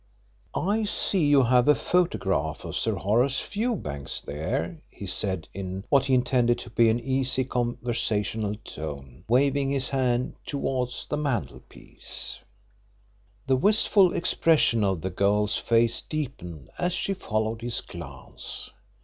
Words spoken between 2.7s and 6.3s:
Sir Horace Fewbanks there," he said, in what he